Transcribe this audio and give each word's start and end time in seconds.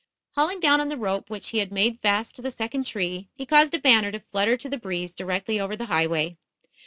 Hauling 0.35 0.59
down 0.59 0.81
on 0.81 0.89
the 0.89 0.97
rope 0.97 1.29
which 1.29 1.49
he 1.49 1.59
had 1.59 1.71
made 1.71 1.99
fast 1.99 2.33
to 2.35 2.41
the 2.41 2.49
second 2.49 2.87
tree, 2.87 3.29
he 3.35 3.45
caused 3.45 3.75
a 3.75 3.79
banner 3.79 4.11
to 4.11 4.19
flutter 4.19 4.57
to 4.57 4.67
the 4.67 4.79
breeze 4.79 5.13
directly 5.13 5.59
over 5.59 5.75
the 5.75 5.85
highway. 5.93 6.37